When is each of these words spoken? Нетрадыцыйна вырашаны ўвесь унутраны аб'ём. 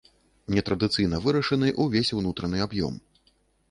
Нетрадыцыйна 0.55 1.21
вырашаны 1.27 1.71
ўвесь 1.87 2.13
унутраны 2.23 2.67
аб'ём. 2.71 3.03